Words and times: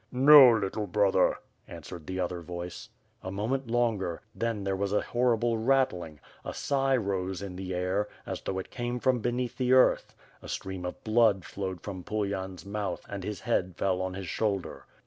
'* 0.07 0.11
"No, 0.31 0.49
little 0.53 0.87
brother,* 0.87 1.37
'answered 1.67 2.07
the 2.07 2.19
other 2.19 2.41
voice. 2.41 2.89
A 3.21 3.29
moment 3.29 3.67
longer, 3.69 4.23
then 4.33 4.63
there 4.63 4.75
was 4.75 4.91
a 4.93 5.01
horrible 5.01 5.59
rattling, 5.59 6.19
a 6.43 6.55
sigh 6.55 6.97
rose 6.97 7.43
in 7.43 7.55
the 7.55 7.75
air, 7.75 8.07
as 8.25 8.41
though 8.41 8.57
it 8.57 8.71
came 8.71 8.99
from 8.99 9.19
beneath 9.19 9.59
the 9.59 9.73
earth; 9.73 10.15
a 10.41 10.47
stream 10.49 10.85
of 10.87 11.03
blood 11.03 11.45
flowed 11.45 11.81
from 11.81 12.03
Pulyan's 12.03 12.65
mouth 12.65 13.05
and 13.09 13.23
his 13.23 13.41
head 13.41 13.75
fell 13.77 14.01
on 14.01 14.15
his 14.15 14.27
shoulder. 14.27 14.87